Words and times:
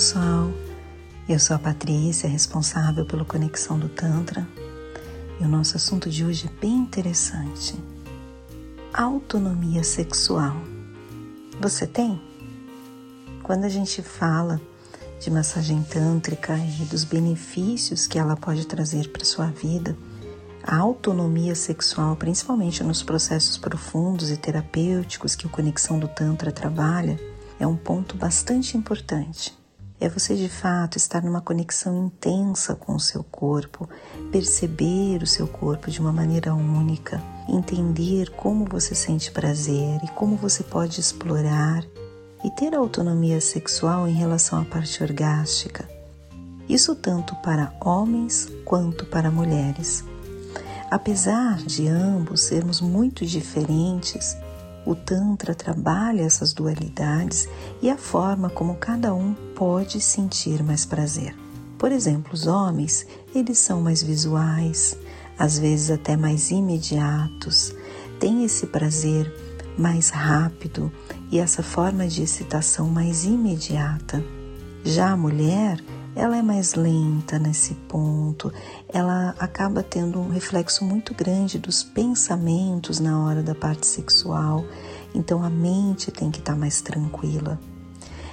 pessoal, 0.00 0.50
eu 1.28 1.38
sou 1.38 1.54
a 1.54 1.58
Patrícia, 1.58 2.26
responsável 2.26 3.04
pela 3.04 3.22
Conexão 3.22 3.78
do 3.78 3.86
Tantra, 3.86 4.48
e 5.38 5.44
o 5.44 5.46
nosso 5.46 5.76
assunto 5.76 6.08
de 6.08 6.24
hoje 6.24 6.46
é 6.46 6.58
bem 6.58 6.72
interessante. 6.72 7.74
Autonomia 8.94 9.84
sexual. 9.84 10.56
Você 11.60 11.86
tem? 11.86 12.18
Quando 13.42 13.64
a 13.64 13.68
gente 13.68 14.00
fala 14.00 14.58
de 15.20 15.30
massagem 15.30 15.82
tântrica 15.82 16.56
e 16.56 16.86
dos 16.86 17.04
benefícios 17.04 18.06
que 18.06 18.18
ela 18.18 18.36
pode 18.36 18.66
trazer 18.66 19.12
para 19.12 19.22
sua 19.22 19.48
vida, 19.48 19.94
a 20.62 20.78
autonomia 20.78 21.54
sexual, 21.54 22.16
principalmente 22.16 22.82
nos 22.82 23.02
processos 23.02 23.58
profundos 23.58 24.30
e 24.30 24.38
terapêuticos 24.38 25.36
que 25.36 25.46
o 25.46 25.50
Conexão 25.50 25.98
do 25.98 26.08
Tantra 26.08 26.50
trabalha, 26.50 27.20
é 27.58 27.66
um 27.66 27.76
ponto 27.76 28.16
bastante 28.16 28.78
importante. 28.78 29.59
É 30.00 30.08
você 30.08 30.34
de 30.34 30.48
fato 30.48 30.96
estar 30.96 31.22
numa 31.22 31.42
conexão 31.42 32.06
intensa 32.06 32.74
com 32.74 32.94
o 32.94 33.00
seu 33.00 33.22
corpo, 33.22 33.86
perceber 34.32 35.22
o 35.22 35.26
seu 35.26 35.46
corpo 35.46 35.90
de 35.90 36.00
uma 36.00 36.10
maneira 36.10 36.54
única, 36.54 37.22
entender 37.46 38.30
como 38.30 38.64
você 38.64 38.94
sente 38.94 39.30
prazer 39.30 40.00
e 40.02 40.08
como 40.08 40.36
você 40.36 40.62
pode 40.62 40.98
explorar 40.98 41.84
e 42.42 42.50
ter 42.52 42.74
autonomia 42.74 43.42
sexual 43.42 44.08
em 44.08 44.14
relação 44.14 44.62
à 44.62 44.64
parte 44.64 45.02
orgástica. 45.02 45.86
Isso 46.66 46.94
tanto 46.94 47.36
para 47.36 47.70
homens 47.78 48.48
quanto 48.64 49.04
para 49.04 49.30
mulheres. 49.30 50.02
Apesar 50.90 51.58
de 51.58 51.88
ambos 51.88 52.40
sermos 52.40 52.80
muito 52.80 53.26
diferentes, 53.26 54.34
o 54.86 54.94
Tantra 54.94 55.54
trabalha 55.54 56.22
essas 56.22 56.52
dualidades 56.52 57.48
e 57.82 57.90
a 57.90 57.96
forma 57.96 58.48
como 58.48 58.76
cada 58.76 59.14
um 59.14 59.34
pode 59.54 60.00
sentir 60.00 60.62
mais 60.62 60.84
prazer. 60.84 61.36
Por 61.78 61.92
exemplo, 61.92 62.32
os 62.34 62.46
homens, 62.46 63.06
eles 63.34 63.58
são 63.58 63.80
mais 63.80 64.02
visuais, 64.02 64.96
às 65.38 65.58
vezes 65.58 65.90
até 65.90 66.16
mais 66.16 66.50
imediatos, 66.50 67.74
têm 68.18 68.44
esse 68.44 68.66
prazer 68.66 69.32
mais 69.78 70.10
rápido 70.10 70.92
e 71.30 71.38
essa 71.38 71.62
forma 71.62 72.06
de 72.06 72.22
excitação 72.22 72.88
mais 72.88 73.24
imediata. 73.24 74.22
Já 74.84 75.10
a 75.10 75.16
mulher, 75.16 75.82
ela 76.14 76.36
é 76.36 76.42
mais 76.42 76.74
lenta 76.74 77.38
nesse 77.38 77.74
ponto, 77.74 78.52
ela 78.88 79.34
acaba 79.38 79.82
tendo 79.82 80.20
um 80.20 80.28
reflexo 80.28 80.84
muito 80.84 81.14
grande 81.14 81.58
dos 81.58 81.82
pensamentos 81.82 82.98
na 82.98 83.24
hora 83.24 83.42
da 83.42 83.54
parte 83.54 83.86
sexual, 83.86 84.64
então 85.14 85.42
a 85.44 85.50
mente 85.50 86.10
tem 86.10 86.30
que 86.30 86.40
estar 86.40 86.54
tá 86.54 86.58
mais 86.58 86.80
tranquila. 86.80 87.60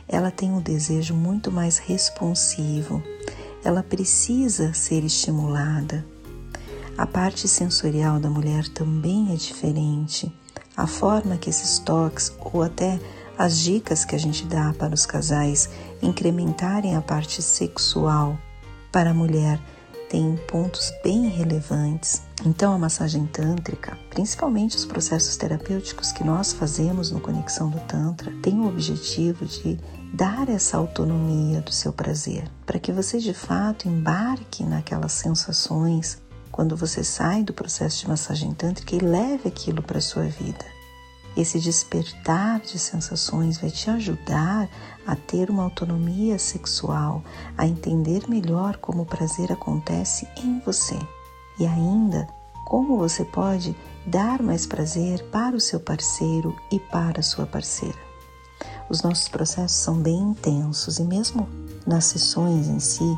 Ela 0.07 0.31
tem 0.31 0.51
um 0.51 0.61
desejo 0.61 1.13
muito 1.13 1.51
mais 1.51 1.77
responsivo, 1.77 3.03
ela 3.63 3.83
precisa 3.83 4.73
ser 4.73 5.03
estimulada. 5.03 6.05
A 6.97 7.05
parte 7.05 7.47
sensorial 7.47 8.19
da 8.19 8.29
mulher 8.29 8.67
também 8.69 9.31
é 9.31 9.35
diferente. 9.35 10.33
A 10.75 10.87
forma 10.87 11.37
que 11.37 11.49
esses 11.49 11.77
toques 11.77 12.35
ou 12.39 12.63
até 12.63 12.99
as 13.37 13.59
dicas 13.59 14.03
que 14.03 14.15
a 14.15 14.19
gente 14.19 14.45
dá 14.45 14.73
para 14.77 14.93
os 14.93 15.05
casais 15.05 15.69
incrementarem 16.01 16.95
a 16.95 17.01
parte 17.01 17.41
sexual 17.41 18.37
para 18.91 19.11
a 19.11 19.13
mulher 19.13 19.59
tem 20.09 20.37
pontos 20.47 20.91
bem 21.03 21.27
relevantes. 21.27 22.21
Então, 22.45 22.73
a 22.73 22.77
massagem 22.77 23.25
tântrica, 23.25 23.97
principalmente 24.09 24.77
os 24.77 24.85
processos 24.85 25.35
terapêuticos 25.35 26.11
que 26.11 26.23
nós 26.23 26.53
fazemos 26.53 27.11
no 27.11 27.19
Conexão 27.19 27.69
do 27.69 27.79
Tantra, 27.81 28.31
tem 28.41 28.59
o 28.59 28.67
objetivo 28.67 29.45
de 29.45 29.77
dar 30.13 30.47
essa 30.49 30.77
autonomia 30.77 31.61
do 31.61 31.71
seu 31.71 31.91
prazer, 31.91 32.49
para 32.65 32.79
que 32.79 32.91
você 32.91 33.19
de 33.19 33.33
fato 33.33 33.87
embarque 33.87 34.63
naquelas 34.63 35.11
sensações 35.11 36.21
quando 36.51 36.75
você 36.75 37.03
sai 37.03 37.43
do 37.43 37.53
processo 37.53 38.01
de 38.01 38.07
massagem 38.07 38.53
tântrica 38.53 38.95
e 38.95 38.99
leve 38.99 39.47
aquilo 39.47 39.81
para 39.81 39.97
a 39.97 40.01
sua 40.01 40.23
vida. 40.23 40.76
Esse 41.37 41.59
despertar 41.59 42.59
de 42.61 42.79
sensações 42.79 43.59
vai 43.59 43.69
te 43.69 43.91
ajudar 43.91 44.67
a 45.05 45.15
ter 45.15 45.51
uma 45.51 45.61
autonomia 45.61 46.39
sexual, 46.39 47.23
a 47.55 47.67
entender 47.67 48.27
melhor 48.27 48.77
como 48.77 49.03
o 49.03 49.05
prazer 49.05 49.51
acontece 49.51 50.27
em 50.35 50.59
você 50.61 50.97
e 51.59 51.67
ainda 51.67 52.27
como 52.65 52.97
você 52.97 53.23
pode 53.23 53.75
dar 54.03 54.41
mais 54.41 54.65
prazer 54.65 55.23
para 55.29 55.55
o 55.55 55.61
seu 55.61 55.79
parceiro 55.79 56.55
e 56.71 56.79
para 56.79 57.19
a 57.19 57.23
sua 57.23 57.45
parceira. 57.45 57.99
Os 58.89 59.03
nossos 59.03 59.27
processos 59.27 59.77
são 59.77 60.01
bem 60.01 60.17
intensos 60.17 60.97
e, 60.97 61.03
mesmo 61.03 61.47
nas 61.85 62.05
sessões 62.05 62.67
em 62.67 62.79
si, 62.79 63.15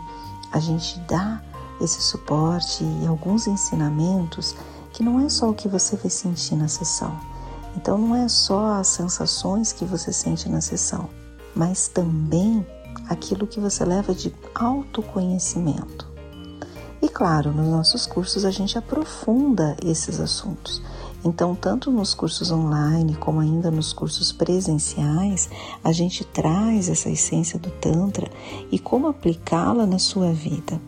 a 0.52 0.60
gente 0.60 1.00
dá 1.08 1.42
esse 1.80 2.02
suporte 2.02 2.84
e 2.84 3.08
alguns 3.08 3.48
ensinamentos 3.48 4.58
que 4.92 5.04
não 5.04 5.26
é 5.26 5.30
só 5.30 5.50
o 5.50 5.56
que 5.56 5.70
você 5.70 5.96
vai 5.96 6.10
sentir 6.10 6.58
na 6.58 6.68
sessão 6.68 7.39
então 7.80 7.98
não 7.98 8.14
é 8.14 8.28
só 8.28 8.74
as 8.74 8.90
sensações 8.90 9.72
que 9.72 9.86
você 9.86 10.12
sente 10.12 10.50
na 10.50 10.60
sessão, 10.60 11.10
mas 11.56 11.88
também 11.88 12.68
aquilo 13.08 13.48
que 13.48 13.58
você 13.58 13.86
leva 13.86 14.14
de 14.14 14.36
autoconhecimento. 14.54 16.06
E 17.02 17.08
claro, 17.08 17.54
nos 17.54 17.70
nossos 17.70 18.06
cursos 18.06 18.44
a 18.44 18.52
gente 18.52 18.78
aprofunda 18.78 19.78
esses 19.82 20.20
assuntos. 20.20 20.82
Então, 21.24 21.56
tanto 21.56 21.90
nos 21.90 22.14
cursos 22.14 22.52
online 22.52 23.16
como 23.16 23.40
ainda 23.40 23.72
nos 23.72 23.94
cursos 23.94 24.34
presenciais, 24.34 25.50
a 25.82 25.94
gente 25.94 26.26
traz 26.26 26.90
essa 26.90 27.10
essência 27.10 27.58
do 27.58 27.72
Tantra 27.72 28.30
e 28.70 28.78
como 28.78 29.08
aplicá-la 29.08 29.86
na 29.86 30.00
sua 30.00 30.34
vida. 30.34 30.82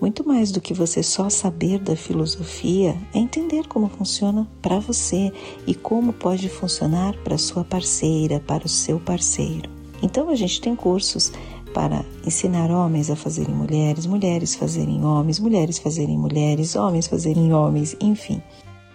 Muito 0.00 0.26
mais 0.26 0.52
do 0.52 0.60
que 0.60 0.72
você 0.72 1.02
só 1.02 1.28
saber 1.28 1.80
da 1.80 1.96
filosofia, 1.96 2.96
é 3.12 3.18
entender 3.18 3.66
como 3.66 3.88
funciona 3.88 4.48
para 4.62 4.78
você 4.78 5.32
e 5.66 5.74
como 5.74 6.12
pode 6.12 6.48
funcionar 6.48 7.16
para 7.24 7.36
sua 7.36 7.64
parceira, 7.64 8.38
para 8.38 8.64
o 8.64 8.68
seu 8.68 9.00
parceiro. 9.00 9.68
Então 10.00 10.28
a 10.28 10.36
gente 10.36 10.60
tem 10.60 10.76
cursos 10.76 11.32
para 11.74 12.04
ensinar 12.24 12.70
homens 12.70 13.10
a 13.10 13.16
fazerem 13.16 13.54
mulheres, 13.54 14.06
mulheres 14.06 14.54
fazerem 14.54 15.04
homens, 15.04 15.40
mulheres 15.40 15.78
fazerem 15.78 16.16
mulheres, 16.16 16.76
homens 16.76 17.08
fazerem 17.08 17.52
homens, 17.52 17.96
enfim. 18.00 18.40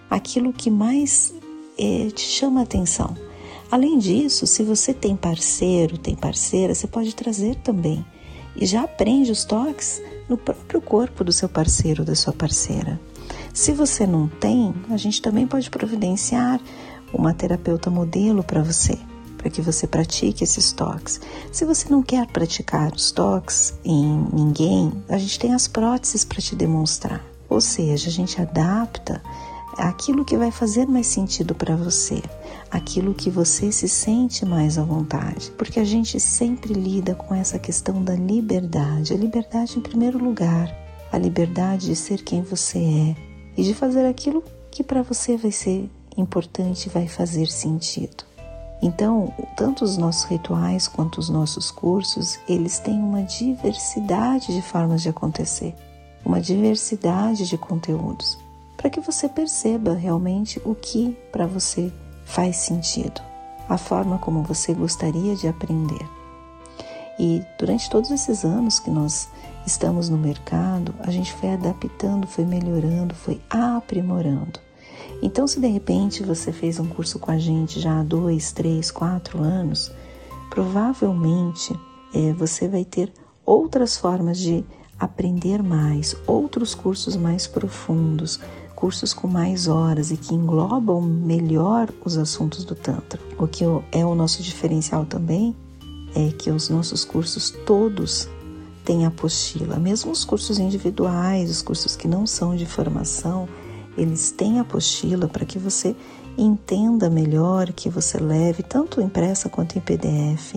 Aquilo 0.09 0.53
que 0.53 0.69
mais 0.69 1.33
é, 1.77 2.07
te 2.11 2.21
chama 2.21 2.61
a 2.61 2.63
atenção. 2.63 3.15
Além 3.69 3.97
disso, 3.97 4.47
se 4.47 4.63
você 4.63 4.93
tem 4.93 5.15
parceiro, 5.15 5.97
tem 5.97 6.15
parceira, 6.15 6.73
você 6.73 6.87
pode 6.87 7.13
trazer 7.13 7.55
também. 7.55 8.05
E 8.55 8.65
já 8.65 8.83
aprende 8.83 9.31
os 9.31 9.43
toques 9.43 10.01
no 10.27 10.37
próprio 10.37 10.81
corpo 10.81 11.23
do 11.23 11.31
seu 11.31 11.49
parceiro 11.49 12.01
ou 12.01 12.05
da 12.05 12.15
sua 12.15 12.33
parceira. 12.33 12.99
Se 13.53 13.71
você 13.71 14.07
não 14.07 14.27
tem, 14.27 14.73
a 14.89 14.97
gente 14.97 15.21
também 15.21 15.45
pode 15.45 15.69
providenciar 15.69 16.59
uma 17.13 17.33
terapeuta 17.33 17.89
modelo 17.89 18.43
para 18.43 18.63
você, 18.63 18.97
para 19.37 19.49
que 19.49 19.61
você 19.61 19.85
pratique 19.85 20.43
esses 20.43 20.71
toques. 20.71 21.21
Se 21.51 21.63
você 21.63 21.89
não 21.89 22.01
quer 22.01 22.25
praticar 22.27 22.91
os 22.93 23.11
toques 23.11 23.73
em 23.85 24.27
ninguém, 24.33 24.91
a 25.07 25.17
gente 25.17 25.37
tem 25.39 25.53
as 25.53 25.67
próteses 25.67 26.25
para 26.25 26.41
te 26.41 26.55
demonstrar. 26.55 27.23
Ou 27.47 27.61
seja, 27.61 28.09
a 28.09 28.11
gente 28.11 28.41
adapta 28.41 29.21
aquilo 29.77 30.25
que 30.25 30.37
vai 30.37 30.51
fazer 30.51 30.87
mais 30.87 31.07
sentido 31.07 31.55
para 31.55 31.75
você, 31.75 32.21
aquilo 32.69 33.13
que 33.13 33.29
você 33.29 33.71
se 33.71 33.87
sente 33.87 34.45
mais 34.45 34.77
à 34.77 34.83
vontade, 34.83 35.51
porque 35.57 35.79
a 35.79 35.83
gente 35.83 36.19
sempre 36.19 36.73
lida 36.73 37.15
com 37.15 37.33
essa 37.33 37.59
questão 37.59 38.03
da 38.03 38.15
liberdade, 38.15 39.13
a 39.13 39.17
liberdade 39.17 39.77
em 39.77 39.81
primeiro 39.81 40.17
lugar, 40.17 40.73
a 41.11 41.17
liberdade 41.17 41.87
de 41.87 41.95
ser 41.95 42.23
quem 42.23 42.41
você 42.41 42.79
é. 42.79 43.15
E 43.55 43.63
de 43.63 43.73
fazer 43.73 44.05
aquilo 44.05 44.43
que 44.71 44.83
para 44.83 45.03
você 45.03 45.37
vai 45.37 45.51
ser 45.51 45.89
importante 46.17 46.89
vai 46.89 47.07
fazer 47.07 47.47
sentido. 47.47 48.23
Então, 48.81 49.33
tanto 49.55 49.85
os 49.85 49.95
nossos 49.95 50.23
rituais 50.23 50.87
quanto 50.87 51.19
os 51.19 51.29
nossos 51.29 51.71
cursos, 51.71 52.39
eles 52.49 52.79
têm 52.79 52.99
uma 52.99 53.21
diversidade 53.21 54.53
de 54.53 54.61
formas 54.61 55.01
de 55.01 55.09
acontecer, 55.09 55.73
uma 56.25 56.41
diversidade 56.41 57.47
de 57.47 57.57
conteúdos 57.57 58.37
para 58.83 58.89
que 58.89 58.99
você 58.99 59.29
perceba 59.29 59.93
realmente 59.93 60.61
o 60.65 60.75
que 60.75 61.17
para 61.31 61.47
você 61.47 61.89
faz 62.25 62.57
sentido, 62.57 63.21
a 63.69 63.77
forma 63.77 64.17
como 64.17 64.43
você 64.43 64.73
gostaria 64.73 65.37
de 65.37 65.47
aprender. 65.47 66.05
E 67.17 67.41
durante 67.57 67.89
todos 67.89 68.11
esses 68.11 68.43
anos 68.43 68.79
que 68.79 68.91
nós 68.91 69.29
estamos 69.65 70.09
no 70.09 70.17
mercado, 70.17 70.93
a 70.99 71.09
gente 71.11 71.31
foi 71.31 71.53
adaptando, 71.53 72.27
foi 72.27 72.43
melhorando, 72.43 73.15
foi 73.15 73.39
aprimorando. 73.49 74.59
Então, 75.21 75.47
se 75.47 75.61
de 75.61 75.67
repente 75.67 76.21
você 76.21 76.51
fez 76.51 76.77
um 76.77 76.85
curso 76.85 77.19
com 77.19 77.31
a 77.31 77.39
gente 77.39 77.79
já 77.79 78.01
há 78.01 78.03
dois, 78.03 78.51
três, 78.51 78.91
quatro 78.91 79.41
anos, 79.41 79.93
provavelmente 80.49 81.73
é, 82.13 82.33
você 82.33 82.67
vai 82.67 82.83
ter 82.83 83.13
outras 83.45 83.95
formas 83.95 84.37
de 84.37 84.65
aprender 84.99 85.63
mais, 85.63 86.15
outros 86.27 86.75
cursos 86.75 87.15
mais 87.15 87.47
profundos, 87.47 88.39
cursos 88.83 89.13
com 89.13 89.29
mais 89.29 89.69
horas 89.69 90.11
e 90.11 90.17
que 90.17 90.35
englobam 90.35 90.99
melhor 90.99 91.89
os 92.03 92.17
assuntos 92.17 92.65
do 92.65 92.75
Tantra. 92.75 93.17
O 93.39 93.47
que 93.47 93.63
é 93.93 94.05
o 94.05 94.13
nosso 94.13 94.43
diferencial 94.43 95.05
também 95.05 95.55
é 96.13 96.31
que 96.31 96.51
os 96.51 96.67
nossos 96.67 97.05
cursos 97.05 97.49
todos 97.65 98.27
têm 98.83 99.05
apostila, 99.05 99.77
mesmo 99.77 100.11
os 100.11 100.25
cursos 100.25 100.59
individuais, 100.59 101.49
os 101.49 101.61
cursos 101.61 101.95
que 101.95 102.09
não 102.09 102.27
são 102.27 102.57
de 102.57 102.65
formação, 102.65 103.47
eles 103.97 104.31
têm 104.31 104.59
apostila 104.59 105.29
para 105.29 105.45
que 105.45 105.57
você 105.57 105.95
entenda 106.37 107.09
melhor, 107.09 107.71
que 107.71 107.89
você 107.89 108.17
leve 108.17 108.63
tanto 108.63 108.99
impressa 108.99 109.47
quanto 109.47 109.77
em 109.77 109.81
PDF. 109.81 110.55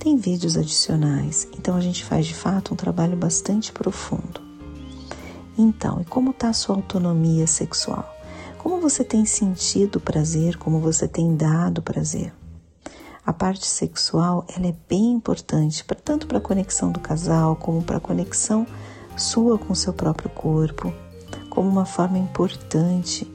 Tem 0.00 0.16
vídeos 0.16 0.56
adicionais, 0.56 1.46
então 1.56 1.76
a 1.76 1.80
gente 1.80 2.04
faz 2.04 2.26
de 2.26 2.34
fato 2.34 2.74
um 2.74 2.76
trabalho 2.76 3.16
bastante 3.16 3.70
profundo. 3.70 4.47
Então, 5.58 6.00
e 6.00 6.04
como 6.04 6.30
está 6.30 6.50
a 6.50 6.52
sua 6.52 6.76
autonomia 6.76 7.48
sexual? 7.48 8.08
Como 8.58 8.80
você 8.80 9.02
tem 9.02 9.24
sentido 9.24 9.98
prazer? 9.98 10.56
Como 10.56 10.78
você 10.78 11.08
tem 11.08 11.34
dado 11.34 11.82
prazer? 11.82 12.32
A 13.26 13.32
parte 13.32 13.66
sexual 13.66 14.46
ela 14.56 14.68
é 14.68 14.74
bem 14.88 15.12
importante, 15.12 15.84
tanto 16.04 16.28
para 16.28 16.38
a 16.38 16.40
conexão 16.40 16.92
do 16.92 17.00
casal 17.00 17.56
como 17.56 17.82
para 17.82 17.96
a 17.96 18.00
conexão 18.00 18.66
sua 19.16 19.58
com 19.58 19.74
seu 19.74 19.92
próprio 19.92 20.30
corpo, 20.30 20.94
como 21.50 21.68
uma 21.68 21.84
forma 21.84 22.18
importante 22.18 23.26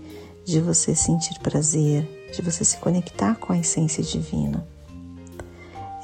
de 0.45 0.61
você 0.61 0.95
sentir 0.95 1.37
prazer, 1.39 2.31
de 2.33 2.41
você 2.41 2.63
se 2.63 2.77
conectar 2.77 3.35
com 3.35 3.51
a 3.51 3.57
essência 3.57 4.01
divina. 4.01 4.65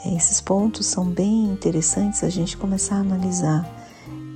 É, 0.06 0.16
esses 0.16 0.40
pontos 0.40 0.86
são 0.86 1.06
bem 1.06 1.46
interessantes 1.46 2.24
a 2.24 2.30
gente 2.30 2.58
começar 2.58 2.98
a 2.98 3.00
analisar 3.00 3.79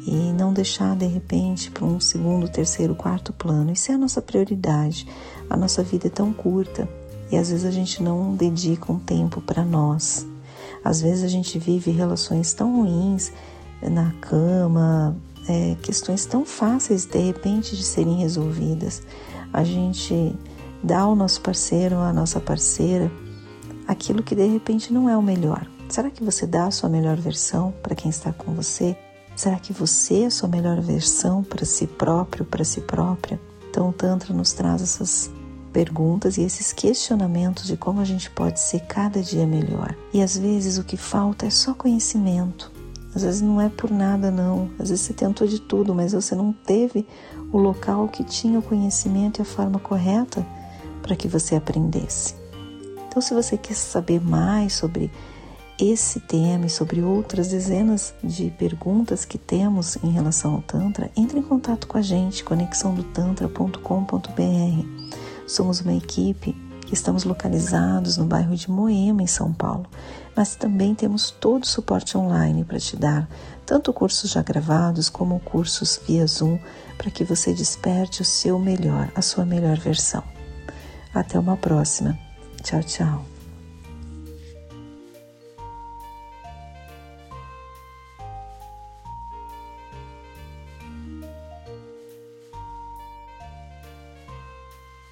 e 0.05 0.33
não 0.33 0.53
deixar 0.53 0.95
de 0.95 1.05
repente 1.05 1.71
para 1.71 1.85
um 1.85 1.99
segundo, 1.99 2.49
terceiro, 2.49 2.95
quarto 2.95 3.31
plano. 3.33 3.71
Isso 3.71 3.91
é 3.91 3.95
a 3.95 3.97
nossa 3.97 4.21
prioridade. 4.21 5.07
A 5.49 5.55
nossa 5.55 5.83
vida 5.83 6.07
é 6.07 6.09
tão 6.09 6.33
curta 6.33 6.87
e 7.31 7.37
às 7.37 7.49
vezes 7.49 7.65
a 7.65 7.71
gente 7.71 8.01
não 8.03 8.35
dedica 8.35 8.91
um 8.91 8.99
tempo 8.99 9.41
para 9.41 9.63
nós. 9.63 10.25
Às 10.83 11.01
vezes 11.01 11.23
a 11.23 11.27
gente 11.27 11.57
vive 11.57 11.91
relações 11.91 12.53
tão 12.53 12.77
ruins 12.77 13.31
na 13.81 14.11
cama, 14.21 15.15
é, 15.47 15.75
questões 15.81 16.25
tão 16.25 16.45
fáceis 16.45 17.05
de 17.05 17.19
repente 17.19 17.75
de 17.75 17.83
serem 17.83 18.17
resolvidas 18.17 19.01
a 19.53 19.63
gente 19.63 20.35
dá 20.83 21.01
ao 21.01 21.15
nosso 21.15 21.39
parceiro 21.41 21.97
à 21.97 22.11
nossa 22.11 22.39
parceira 22.39 23.11
aquilo 23.87 24.23
que 24.23 24.33
de 24.33 24.47
repente 24.47 24.91
não 24.91 25.07
é 25.07 25.15
o 25.15 25.21
melhor. 25.21 25.67
Será 25.87 26.09
que 26.09 26.23
você 26.23 26.47
dá 26.47 26.65
a 26.65 26.71
sua 26.71 26.89
melhor 26.89 27.17
versão 27.17 27.71
para 27.83 27.93
quem 27.93 28.09
está 28.09 28.33
com 28.33 28.53
você? 28.55 28.97
Será 29.35 29.57
que 29.57 29.73
você 29.73 30.21
é 30.21 30.25
a 30.27 30.31
sua 30.31 30.47
melhor 30.47 30.79
versão 30.79 31.43
para 31.43 31.65
si 31.65 31.87
próprio, 31.87 32.45
para 32.45 32.63
si 32.63 32.81
própria? 32.81 33.39
Então 33.69 33.89
o 33.89 33.93
Tantra 33.93 34.33
nos 34.33 34.53
traz 34.53 34.81
essas 34.81 35.31
perguntas 35.73 36.37
e 36.37 36.43
esses 36.43 36.71
questionamentos 36.71 37.65
de 37.65 37.75
como 37.75 37.99
a 37.99 38.05
gente 38.05 38.29
pode 38.29 38.59
ser 38.59 38.81
cada 38.81 39.21
dia 39.21 39.47
melhor. 39.47 39.95
E 40.13 40.21
às 40.21 40.37
vezes 40.37 40.77
o 40.77 40.83
que 40.83 40.95
falta 40.95 41.47
é 41.47 41.49
só 41.49 41.73
conhecimento. 41.73 42.71
Às 43.15 43.23
vezes 43.23 43.41
não 43.41 43.59
é 43.59 43.69
por 43.69 43.89
nada, 43.89 44.29
não. 44.29 44.69
Às 44.79 44.89
vezes 44.89 45.05
você 45.05 45.13
tentou 45.13 45.47
de 45.47 45.59
tudo, 45.59 45.93
mas 45.93 46.13
você 46.13 46.35
não 46.35 46.53
teve 46.53 47.07
o 47.51 47.57
local 47.57 48.07
que 48.07 48.23
tinha 48.23 48.59
o 48.59 48.63
conhecimento 48.63 49.39
e 49.39 49.41
a 49.41 49.45
forma 49.45 49.79
correta 49.79 50.45
para 51.01 51.15
que 51.15 51.27
você 51.27 51.55
aprendesse. 51.55 52.35
Então, 53.07 53.21
se 53.21 53.33
você 53.33 53.57
quer 53.57 53.75
saber 53.75 54.19
mais 54.19 54.73
sobre 54.73 55.11
esse 55.91 56.19
tema 56.19 56.67
e 56.67 56.69
sobre 56.69 57.01
outras 57.01 57.49
dezenas 57.49 58.13
de 58.23 58.49
perguntas 58.51 59.25
que 59.25 59.37
temos 59.37 59.97
em 60.03 60.11
relação 60.11 60.55
ao 60.55 60.61
Tantra, 60.61 61.11
entre 61.15 61.39
em 61.39 61.41
contato 61.41 61.87
com 61.87 61.97
a 61.97 62.01
gente, 62.01 62.43
conexãodotantra.com.br. 62.43 65.13
Somos 65.45 65.81
uma 65.81 65.93
equipe 65.93 66.55
que 66.85 66.93
estamos 66.93 67.23
localizados 67.23 68.17
no 68.17 68.25
bairro 68.25 68.55
de 68.55 68.71
Moema, 68.71 69.21
em 69.21 69.27
São 69.27 69.51
Paulo, 69.51 69.85
mas 70.35 70.55
também 70.55 70.95
temos 70.95 71.31
todo 71.31 71.63
o 71.63 71.67
suporte 71.67 72.17
online 72.17 72.63
para 72.63 72.79
te 72.79 72.95
dar, 72.95 73.27
tanto 73.65 73.91
cursos 73.91 74.31
já 74.31 74.41
gravados 74.41 75.09
como 75.09 75.39
cursos 75.41 75.99
via 76.07 76.25
Zoom, 76.25 76.57
para 76.97 77.11
que 77.11 77.23
você 77.23 77.53
desperte 77.53 78.21
o 78.21 78.25
seu 78.25 78.57
melhor, 78.57 79.11
a 79.15 79.21
sua 79.21 79.45
melhor 79.45 79.77
versão. 79.77 80.23
Até 81.13 81.37
uma 81.37 81.57
próxima. 81.57 82.17
Tchau, 82.63 82.81
tchau. 82.83 83.32